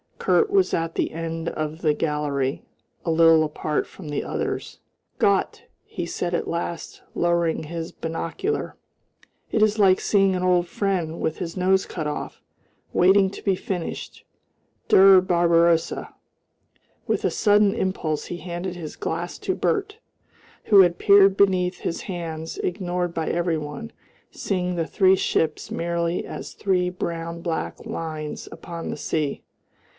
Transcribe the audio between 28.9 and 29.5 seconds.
sea.